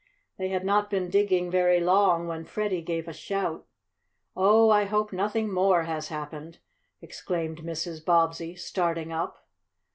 They 0.39 0.47
had 0.49 0.65
not 0.65 0.89
been 0.89 1.11
digging 1.11 1.51
very 1.51 1.79
long 1.79 2.25
when 2.27 2.43
Freddie 2.43 2.81
gave 2.81 3.07
a 3.07 3.13
shout. 3.13 3.67
"Oh, 4.35 4.71
I 4.71 4.85
hope 4.85 5.13
nothing 5.13 5.53
more 5.53 5.83
has 5.83 6.07
happened!" 6.07 6.57
exclaimed 7.03 7.59
Mrs. 7.59 8.03
Bobbsey, 8.03 8.55
starting 8.55 9.11
up. 9.13 9.47